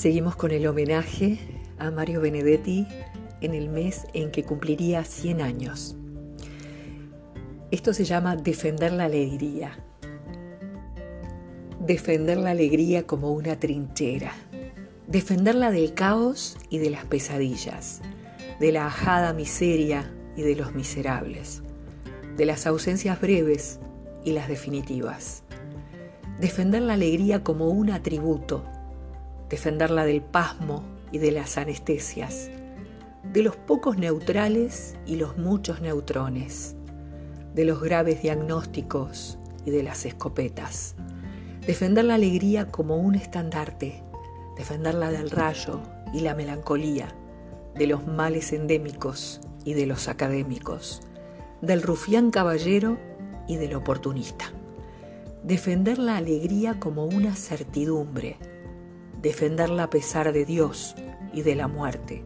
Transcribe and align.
Seguimos 0.00 0.34
con 0.34 0.50
el 0.50 0.66
homenaje 0.66 1.38
a 1.78 1.90
Mario 1.90 2.22
Benedetti 2.22 2.86
en 3.42 3.52
el 3.52 3.68
mes 3.68 4.06
en 4.14 4.30
que 4.30 4.44
cumpliría 4.44 5.04
100 5.04 5.42
años. 5.42 5.94
Esto 7.70 7.92
se 7.92 8.06
llama 8.06 8.34
defender 8.34 8.94
la 8.94 9.04
alegría. 9.04 9.78
Defender 11.80 12.38
la 12.38 12.52
alegría 12.52 13.06
como 13.06 13.30
una 13.32 13.60
trinchera. 13.60 14.32
Defenderla 15.06 15.70
del 15.70 15.92
caos 15.92 16.56
y 16.70 16.78
de 16.78 16.88
las 16.88 17.04
pesadillas, 17.04 18.00
de 18.58 18.72
la 18.72 18.86
ajada 18.86 19.34
miseria 19.34 20.10
y 20.34 20.40
de 20.40 20.56
los 20.56 20.74
miserables, 20.74 21.62
de 22.38 22.46
las 22.46 22.66
ausencias 22.66 23.20
breves 23.20 23.80
y 24.24 24.32
las 24.32 24.48
definitivas. 24.48 25.42
Defender 26.40 26.80
la 26.80 26.94
alegría 26.94 27.44
como 27.44 27.68
un 27.68 27.90
atributo 27.90 28.64
defenderla 29.50 30.04
del 30.04 30.22
pasmo 30.22 30.84
y 31.12 31.18
de 31.18 31.32
las 31.32 31.58
anestesias, 31.58 32.48
de 33.24 33.42
los 33.42 33.56
pocos 33.56 33.98
neutrales 33.98 34.94
y 35.06 35.16
los 35.16 35.36
muchos 35.36 35.80
neutrones, 35.80 36.76
de 37.54 37.64
los 37.64 37.80
graves 37.82 38.22
diagnósticos 38.22 39.38
y 39.66 39.72
de 39.72 39.82
las 39.82 40.06
escopetas. 40.06 40.94
Defender 41.66 42.04
la 42.04 42.14
alegría 42.14 42.68
como 42.68 42.96
un 42.96 43.16
estandarte, 43.16 44.02
defenderla 44.56 45.10
del 45.10 45.30
rayo 45.30 45.80
y 46.14 46.20
la 46.20 46.34
melancolía, 46.34 47.14
de 47.74 47.86
los 47.86 48.06
males 48.06 48.52
endémicos 48.52 49.40
y 49.64 49.74
de 49.74 49.86
los 49.86 50.08
académicos, 50.08 51.02
del 51.60 51.82
rufián 51.82 52.30
caballero 52.30 52.98
y 53.48 53.56
del 53.56 53.74
oportunista. 53.74 54.52
Defender 55.42 55.98
la 55.98 56.16
alegría 56.16 56.78
como 56.78 57.04
una 57.04 57.34
certidumbre, 57.34 58.36
defenderla 59.22 59.84
a 59.84 59.90
pesar 59.90 60.32
de 60.32 60.44
Dios 60.44 60.94
y 61.32 61.42
de 61.42 61.54
la 61.54 61.68
muerte, 61.68 62.24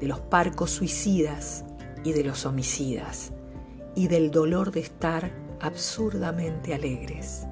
de 0.00 0.06
los 0.06 0.20
parcos 0.20 0.70
suicidas 0.70 1.64
y 2.04 2.12
de 2.12 2.24
los 2.24 2.44
homicidas, 2.46 3.32
y 3.94 4.08
del 4.08 4.30
dolor 4.30 4.70
de 4.70 4.80
estar 4.80 5.30
absurdamente 5.60 6.74
alegres. 6.74 7.46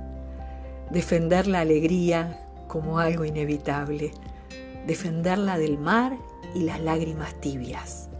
Defender 0.90 1.46
la 1.46 1.60
alegría 1.60 2.46
como 2.68 2.98
algo 2.98 3.24
inevitable, 3.24 4.12
defenderla 4.86 5.58
del 5.58 5.78
mar 5.78 6.18
y 6.54 6.60
las 6.60 6.80
lágrimas 6.80 7.40
tibias, 7.40 8.10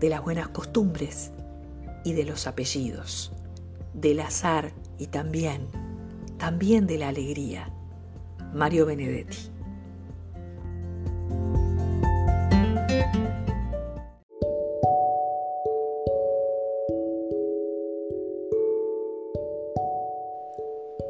de 0.00 0.08
las 0.08 0.22
buenas 0.22 0.48
costumbres 0.48 1.32
y 2.04 2.14
de 2.14 2.24
los 2.24 2.46
apellidos, 2.46 3.32
del 3.92 4.20
azar 4.20 4.72
y 4.98 5.08
también, 5.08 5.68
también 6.38 6.86
de 6.86 6.98
la 6.98 7.08
alegría. 7.08 7.72
Mario 8.54 8.86
Benedetti. 8.86 9.55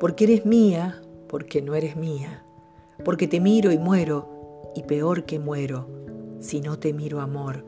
porque 0.00 0.24
eres 0.24 0.46
mía, 0.46 1.02
porque 1.28 1.60
no 1.60 1.74
eres 1.74 1.96
mía, 1.96 2.44
porque 3.04 3.26
te 3.26 3.40
miro 3.40 3.72
y 3.72 3.78
muero, 3.78 4.72
y 4.74 4.82
peor 4.84 5.24
que 5.24 5.38
muero, 5.38 5.88
si 6.40 6.60
no 6.60 6.78
te 6.78 6.92
miro 6.92 7.20
amor, 7.20 7.64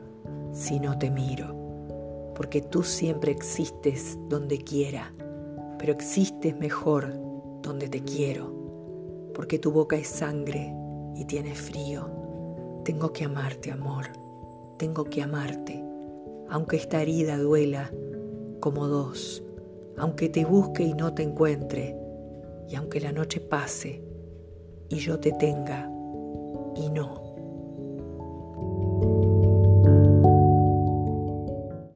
si 0.53 0.79
no 0.79 0.97
te 0.97 1.11
miro, 1.11 2.33
porque 2.35 2.61
tú 2.61 2.83
siempre 2.83 3.31
existes 3.31 4.17
donde 4.29 4.59
quiera, 4.59 5.13
pero 5.77 5.91
existes 5.91 6.57
mejor 6.57 7.13
donde 7.61 7.89
te 7.89 8.01
quiero, 8.01 8.53
porque 9.33 9.59
tu 9.59 9.71
boca 9.71 9.97
es 9.97 10.07
sangre 10.07 10.73
y 11.15 11.25
tienes 11.25 11.59
frío. 11.59 12.09
Tengo 12.85 13.11
que 13.11 13.25
amarte, 13.25 13.71
amor, 13.71 14.05
tengo 14.77 15.03
que 15.03 15.21
amarte, 15.21 15.83
aunque 16.49 16.77
esta 16.77 17.01
herida 17.01 17.37
duela 17.37 17.91
como 18.59 18.87
dos, 18.87 19.43
aunque 19.97 20.29
te 20.29 20.45
busque 20.45 20.83
y 20.83 20.93
no 20.93 21.13
te 21.13 21.23
encuentre, 21.23 22.00
y 22.71 22.75
aunque 22.75 23.01
la 23.01 23.11
noche 23.11 23.41
pase 23.41 24.01
y 24.87 24.95
yo 24.97 25.19
te 25.19 25.33
tenga 25.33 25.89
y 26.75 26.89
no. 26.89 27.30